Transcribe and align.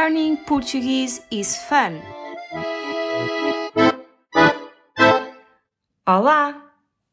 Learning 0.00 0.36
Portuguese 0.36 1.22
is 1.28 1.56
fun. 1.56 2.00
Olá! 6.06 6.70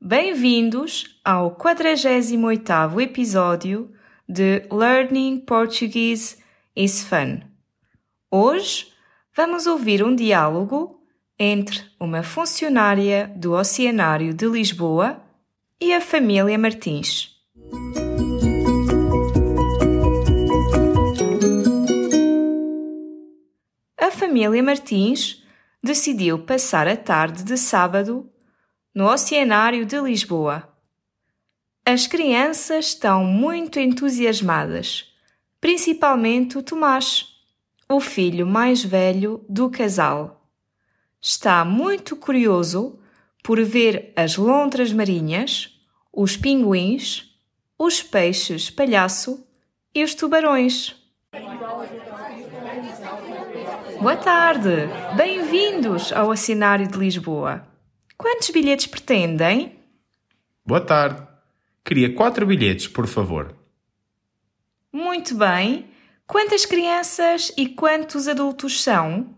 Bem-vindos 0.00 1.18
ao 1.24 1.56
48º 1.56 3.02
episódio 3.02 3.90
de 4.28 4.62
Learning 4.70 5.40
Portuguese 5.40 6.36
is 6.76 7.02
Fun. 7.02 7.40
Hoje 8.30 8.86
vamos 9.36 9.66
ouvir 9.66 10.04
um 10.04 10.14
diálogo 10.14 11.02
entre 11.36 11.84
uma 11.98 12.22
funcionária 12.22 13.28
do 13.34 13.54
Oceanário 13.54 14.32
de 14.32 14.46
Lisboa 14.46 15.20
e 15.80 15.92
a 15.92 16.00
família 16.00 16.56
Martins. 16.56 17.37
Família 24.28 24.62
Martins 24.62 25.42
decidiu 25.82 26.40
passar 26.40 26.86
a 26.86 26.94
tarde 26.94 27.42
de 27.42 27.56
sábado 27.56 28.30
no 28.94 29.10
Oceanário 29.10 29.86
de 29.86 29.98
Lisboa. 29.98 30.68
As 31.82 32.06
crianças 32.06 32.88
estão 32.88 33.24
muito 33.24 33.80
entusiasmadas, 33.80 35.10
principalmente 35.58 36.58
o 36.58 36.62
Tomás, 36.62 37.24
o 37.88 38.00
filho 38.00 38.46
mais 38.46 38.84
velho 38.84 39.42
do 39.48 39.70
casal. 39.70 40.46
Está 41.22 41.64
muito 41.64 42.14
curioso 42.14 42.98
por 43.42 43.58
ver 43.64 44.12
as 44.14 44.36
lontras 44.36 44.92
marinhas, 44.92 45.74
os 46.12 46.36
pinguins, 46.36 47.34
os 47.78 48.02
peixes 48.02 48.68
palhaço 48.68 49.42
e 49.94 50.04
os 50.04 50.14
tubarões. 50.14 50.97
Boa 54.00 54.16
tarde! 54.16 54.86
Bem-vindos 55.16 56.12
ao 56.12 56.28
Oceanário 56.28 56.86
de 56.86 56.96
Lisboa. 56.96 57.66
Quantos 58.16 58.48
bilhetes 58.50 58.86
pretendem? 58.86 59.76
Boa 60.64 60.80
tarde. 60.80 61.20
Queria 61.84 62.14
quatro 62.14 62.46
bilhetes, 62.46 62.86
por 62.86 63.08
favor. 63.08 63.56
Muito 64.92 65.34
bem. 65.34 65.90
Quantas 66.28 66.64
crianças 66.64 67.52
e 67.56 67.70
quantos 67.70 68.28
adultos 68.28 68.80
são? 68.84 69.34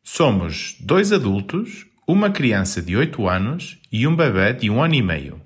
Somos 0.00 0.76
dois 0.78 1.12
adultos, 1.12 1.84
uma 2.06 2.30
criança 2.30 2.80
de 2.80 2.96
8 2.96 3.28
anos 3.28 3.80
e 3.90 4.06
um 4.06 4.14
bebê 4.14 4.52
de 4.52 4.70
um 4.70 4.80
ano 4.80 4.94
e 4.94 5.02
meio. 5.02 5.42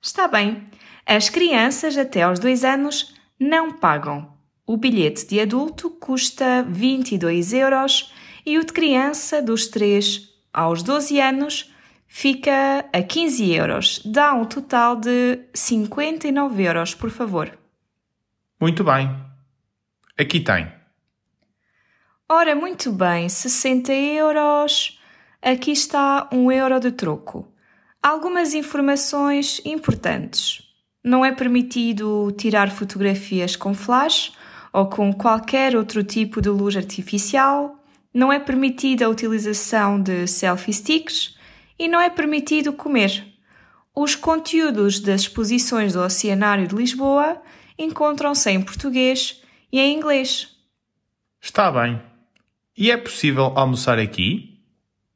Está 0.00 0.28
bem. 0.28 0.68
As 1.04 1.28
crianças 1.30 1.98
até 1.98 2.22
aos 2.22 2.38
2 2.38 2.64
anos 2.64 3.12
não 3.40 3.72
pagam. 3.72 4.33
O 4.66 4.78
bilhete 4.78 5.26
de 5.26 5.40
adulto 5.40 5.90
custa 5.90 6.62
22 6.62 7.52
euros 7.52 8.12
e 8.46 8.58
o 8.58 8.64
de 8.64 8.72
criança 8.72 9.42
dos 9.42 9.66
3 9.68 10.28
aos 10.52 10.82
12 10.82 11.20
anos 11.20 11.74
fica 12.06 12.86
a 12.90 13.02
15 13.02 13.52
euros. 13.52 14.00
Dá 14.06 14.32
um 14.32 14.46
total 14.46 14.96
de 14.96 15.40
59 15.52 16.62
euros, 16.62 16.94
por 16.94 17.10
favor. 17.10 17.58
Muito 18.58 18.82
bem. 18.82 19.14
Aqui 20.18 20.40
tem. 20.40 20.72
Ora, 22.26 22.54
muito 22.54 22.90
bem, 22.90 23.28
60 23.28 23.92
euros. 23.92 24.98
Aqui 25.42 25.72
está 25.72 26.26
um 26.32 26.50
euro 26.50 26.80
de 26.80 26.90
troco. 26.90 27.52
Algumas 28.02 28.54
informações 28.54 29.60
importantes. 29.62 30.62
Não 31.02 31.22
é 31.22 31.32
permitido 31.32 32.32
tirar 32.32 32.70
fotografias 32.70 33.56
com 33.56 33.74
flash 33.74 34.32
ou 34.74 34.86
com 34.86 35.12
qualquer 35.12 35.76
outro 35.76 36.02
tipo 36.02 36.42
de 36.42 36.48
luz 36.48 36.76
artificial. 36.76 37.78
Não 38.12 38.32
é 38.32 38.40
permitida 38.40 39.06
a 39.06 39.08
utilização 39.08 40.02
de 40.02 40.26
selfie 40.26 40.72
sticks 40.72 41.36
e 41.78 41.86
não 41.86 42.00
é 42.00 42.10
permitido 42.10 42.72
comer. 42.72 43.24
Os 43.94 44.16
conteúdos 44.16 44.98
das 44.98 45.22
exposições 45.22 45.92
do 45.92 46.00
Oceanário 46.00 46.66
de 46.66 46.74
Lisboa 46.74 47.40
encontram-se 47.78 48.50
em 48.50 48.60
português 48.60 49.40
e 49.70 49.78
em 49.78 49.96
inglês. 49.96 50.56
Está 51.40 51.70
bem. 51.70 52.02
E 52.76 52.90
é 52.90 52.96
possível 52.96 53.52
almoçar 53.54 54.00
aqui? 54.00 54.60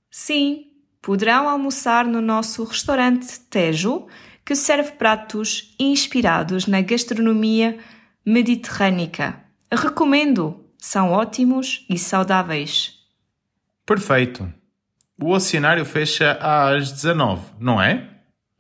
Sim, 0.09 0.67
poderão 1.03 1.49
almoçar 1.49 2.05
no 2.05 2.21
nosso 2.21 2.63
restaurante 2.63 3.41
Tejo, 3.51 4.07
que 4.45 4.55
serve 4.55 4.93
pratos 4.93 5.75
inspirados 5.81 6.69
na 6.69 6.81
gastronomia 6.81 7.77
mediterrânica. 8.25 9.48
Recomendo, 9.73 10.65
são 10.79 11.11
ótimos 11.11 11.85
e 11.89 11.99
saudáveis. 11.99 12.95
Perfeito. 13.85 14.53
O 15.21 15.33
oceanário 15.33 15.85
fecha 15.85 16.39
às 16.41 16.93
19, 16.93 17.43
não 17.59 17.81
é? 17.81 18.09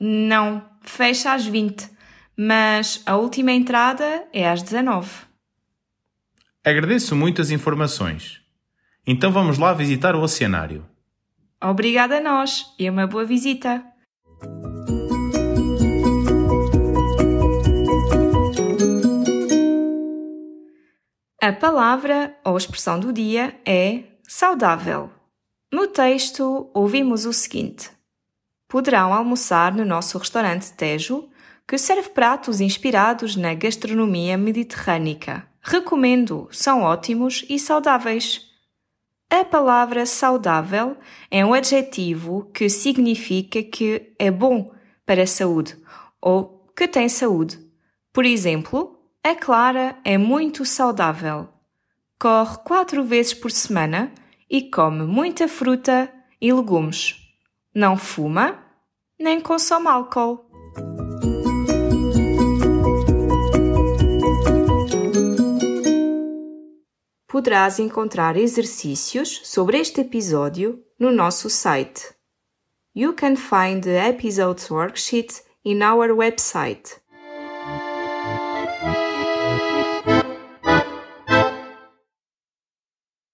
Não, 0.00 0.64
fecha 0.82 1.32
às 1.32 1.46
20, 1.46 1.88
mas 2.36 3.02
a 3.06 3.16
última 3.16 3.52
entrada 3.52 4.24
é 4.32 4.48
às 4.48 4.62
19. 4.62 5.08
Agradeço 6.64 7.14
muito 7.16 7.40
as 7.40 7.50
informações. 7.50 8.40
Então 9.06 9.30
vamos 9.30 9.58
lá 9.58 9.72
visitar 9.72 10.14
o 10.14 10.20
oceanário. 10.20 10.84
Obrigada 11.62 12.19
a 12.19 12.20
nós 12.20 12.66
e 12.78 12.88
uma 12.90 13.06
boa 13.06 13.25
visita. 13.25 13.82
A 21.41 21.53
palavra 21.53 22.37
ou 22.44 22.56
expressão 22.56 22.99
do 22.99 23.12
dia 23.12 23.56
é 23.65 24.03
saudável. 24.26 25.09
No 25.72 25.87
texto, 25.87 26.69
ouvimos 26.75 27.26
o 27.26 27.32
seguinte: 27.32 27.93
Poderão 28.66 29.15
almoçar 29.15 29.72
no 29.72 29.84
nosso 29.84 30.19
restaurante 30.19 30.72
Tejo, 30.72 31.28
que 31.65 31.78
serve 31.78 32.09
pratos 32.09 32.60
inspirados 32.60 33.37
na 33.37 33.54
gastronomia 33.54 34.37
mediterrânica. 34.37 35.49
Recomendo, 35.62 36.49
são 36.50 36.82
ótimos 36.82 37.44
e 37.49 37.56
saudáveis. 37.56 38.44
A 39.31 39.44
palavra 39.44 40.06
saudável 40.06 40.97
é 41.31 41.47
um 41.47 41.55
adjetivo 41.55 42.50
que 42.53 42.69
significa 42.69 43.62
que 43.62 44.12
é 44.19 44.28
bom 44.28 44.72
para 45.06 45.22
a 45.22 45.26
saúde 45.26 45.76
ou 46.20 46.66
que 46.76 46.88
tem 46.88 47.09
saúde. 47.09 47.60
Por 48.12 48.25
exemplo, 48.25 48.97
a 49.23 49.34
Clara 49.34 49.97
é 50.05 50.17
muito 50.17 50.65
saudável. 50.65 51.49
Corre 52.19 52.59
quatro 52.65 53.05
vezes 53.05 53.34
por 53.34 53.51
semana 53.51 54.12
e 54.49 54.71
come 54.71 55.05
muita 55.05 55.49
fruta 55.49 56.11
e 56.41 56.53
legumes. 56.53 57.17
Não 57.75 57.97
fuma 57.97 58.65
nem 59.19 59.41
consome 59.41 59.89
álcool. 59.89 60.47
Poderás 67.27 67.79
encontrar 67.79 68.37
exercícios 68.37 69.43
sobre 69.45 69.79
este 69.79 70.00
episódio 70.00 70.83
no 70.99 71.12
nosso 71.12 71.50
site. 71.50 72.15
You 72.95 73.12
can 73.12 73.37
find 73.37 73.83
the 73.83 74.09
episode's 74.09 74.71
worksheet 74.71 75.43
in 75.65 75.83
our 75.83 76.11
website 76.11 77.00